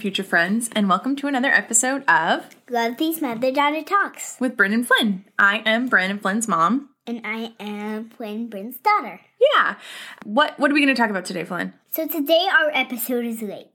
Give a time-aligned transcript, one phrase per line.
[0.00, 4.38] and future friends, and welcome to another episode of Love These Mother Daughter Talks.
[4.40, 5.26] with Bryn and Flynn.
[5.38, 6.88] I am and Flynn's mom.
[7.06, 9.20] And I am Flynn Bryn's daughter.
[9.38, 9.74] Yeah.
[10.24, 11.74] What What are we going to talk about today, Flynn?
[11.90, 13.66] So today our episode is late.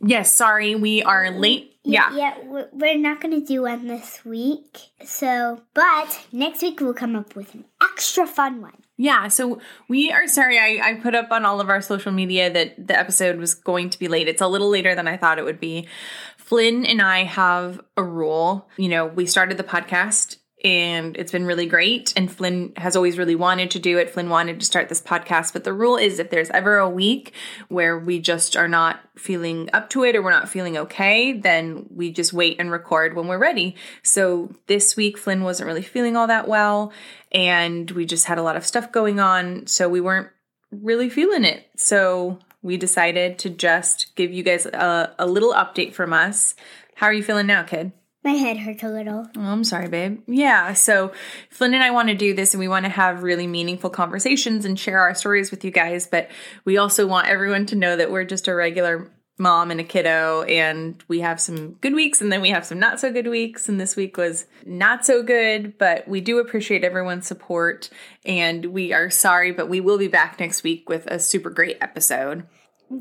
[0.00, 1.40] Yes, sorry, we are mm-hmm.
[1.40, 1.76] late.
[1.84, 2.16] Yeah.
[2.16, 4.78] Yeah, we're- we're not going to do one this week.
[5.04, 7.64] So, but next week we'll come up with an
[7.96, 8.76] extra fun one.
[8.98, 10.58] Yeah, so we are sorry.
[10.58, 13.88] I, I put up on all of our social media that the episode was going
[13.90, 14.28] to be late.
[14.28, 15.88] It's a little later than I thought it would be.
[16.36, 18.68] Flynn and I have a rule.
[18.76, 20.36] You know, we started the podcast
[20.66, 22.12] and it's been really great.
[22.16, 24.10] And Flynn has always really wanted to do it.
[24.10, 25.52] Flynn wanted to start this podcast.
[25.52, 27.32] But the rule is if there's ever a week
[27.68, 31.86] where we just are not feeling up to it or we're not feeling okay, then
[31.88, 33.76] we just wait and record when we're ready.
[34.02, 36.92] So this week, Flynn wasn't really feeling all that well.
[37.30, 39.68] And we just had a lot of stuff going on.
[39.68, 40.30] So we weren't
[40.72, 41.70] really feeling it.
[41.76, 46.56] So we decided to just give you guys a, a little update from us.
[46.96, 47.92] How are you feeling now, kid?
[48.26, 49.24] My head hurts a little.
[49.36, 50.20] Oh, I'm sorry, babe.
[50.26, 51.12] Yeah, so
[51.48, 54.64] Flynn and I want to do this and we want to have really meaningful conversations
[54.64, 56.28] and share our stories with you guys, but
[56.64, 60.42] we also want everyone to know that we're just a regular mom and a kiddo
[60.42, 63.68] and we have some good weeks and then we have some not so good weeks
[63.68, 67.88] and this week was not so good, but we do appreciate everyone's support
[68.24, 71.78] and we are sorry, but we will be back next week with a super great
[71.80, 72.44] episode.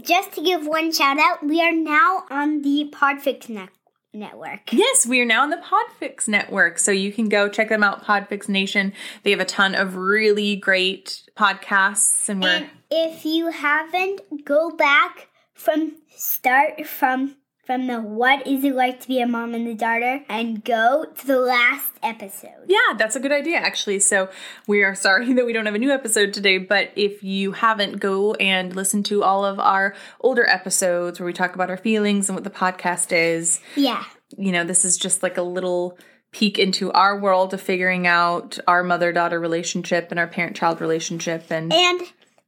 [0.03, 3.69] Just to give one shout out, we are now on the Podfix ne-
[4.15, 4.71] network.
[4.71, 6.79] Yes, we are now on the Podfix network.
[6.79, 8.93] So you can go check them out, Podfix Nation.
[9.23, 14.71] They have a ton of really great podcasts and we're And if you haven't, go
[14.71, 17.35] back from start from
[17.65, 21.05] from the what is it like to be a mom and a daughter and go
[21.17, 22.65] to the last episode.
[22.67, 23.99] Yeah, that's a good idea, actually.
[23.99, 24.29] So
[24.67, 27.99] we are sorry that we don't have a new episode today, but if you haven't,
[27.99, 32.29] go and listen to all of our older episodes where we talk about our feelings
[32.29, 33.59] and what the podcast is.
[33.75, 34.05] Yeah.
[34.37, 35.97] You know, this is just like a little
[36.31, 40.81] peek into our world of figuring out our mother daughter relationship and our parent child
[40.81, 41.45] relationship.
[41.49, 42.01] And And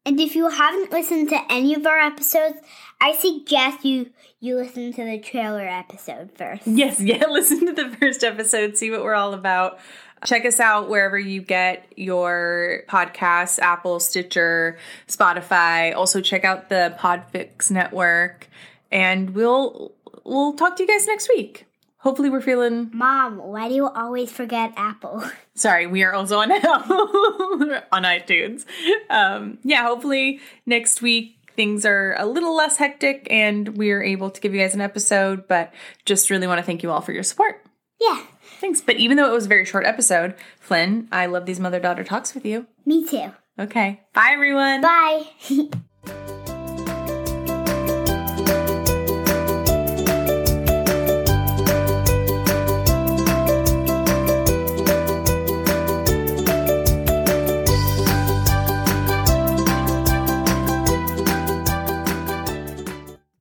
[0.06, 2.58] and if you haven't listened to any of our episodes,
[3.02, 6.68] I suggest you you listen to the trailer episode first.
[6.68, 9.80] yes, yeah, listen to the first episode, see what we're all about.
[10.26, 14.78] Check us out wherever you get your podcasts Apple, Stitcher,
[15.08, 15.96] Spotify.
[15.96, 18.48] Also, check out the Podfix network.
[18.92, 19.94] And we'll
[20.24, 21.66] we'll talk to you guys next week.
[22.08, 22.90] Hopefully, we're feeling.
[22.94, 25.22] Mom, why do you always forget Apple?
[25.56, 26.72] Sorry, we are also on Apple
[27.92, 28.64] on iTunes.
[29.10, 34.40] Um, yeah, hopefully next week things are a little less hectic and we're able to
[34.40, 35.50] give you guys an episode.
[35.50, 35.74] But
[36.06, 37.62] just really want to thank you all for your support.
[38.00, 38.24] Yeah,
[38.62, 38.80] Thanks.
[38.80, 42.06] But even though it was a very short episode, Flynn, I love these mother daughter
[42.06, 42.68] talks with you.
[42.86, 43.34] me too.
[43.60, 44.00] Okay.
[44.14, 44.80] Bye, everyone.
[44.80, 45.24] Bye.